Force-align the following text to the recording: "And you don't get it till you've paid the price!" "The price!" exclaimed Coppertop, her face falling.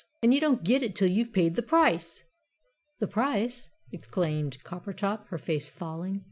"And 0.23 0.33
you 0.33 0.39
don't 0.39 0.63
get 0.63 0.81
it 0.81 0.95
till 0.95 1.11
you've 1.11 1.31
paid 1.31 1.53
the 1.55 1.61
price!" 1.61 2.23
"The 2.97 3.05
price!" 3.07 3.69
exclaimed 3.91 4.57
Coppertop, 4.63 5.27
her 5.27 5.37
face 5.37 5.69
falling. 5.69 6.19